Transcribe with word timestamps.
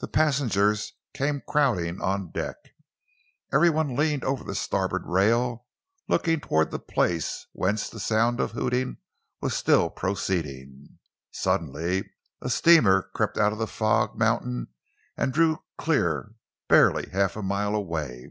The 0.00 0.08
passengers 0.08 0.94
came 1.12 1.40
crowding 1.46 2.02
on 2.02 2.32
deck. 2.32 2.56
Every 3.52 3.70
one 3.70 3.94
leaned 3.94 4.24
over 4.24 4.42
the 4.42 4.52
starboard 4.56 5.06
rail, 5.06 5.64
looking 6.08 6.40
towards 6.40 6.72
the 6.72 6.80
place 6.80 7.46
whence 7.52 7.88
the 7.88 8.00
sound 8.00 8.40
of 8.40 8.52
the 8.52 8.60
hooting 8.60 8.96
was 9.40 9.54
still 9.54 9.90
proceeding. 9.90 10.98
Suddenly 11.30 12.10
a 12.40 12.50
steamer 12.50 13.02
crept 13.14 13.38
out 13.38 13.52
of 13.52 13.58
the 13.60 13.68
fog 13.68 14.18
mountain 14.18 14.70
and 15.16 15.32
drew 15.32 15.62
clear, 15.78 16.34
barely 16.66 17.10
half 17.10 17.36
a 17.36 17.40
mile 17.42 17.76
away. 17.76 18.30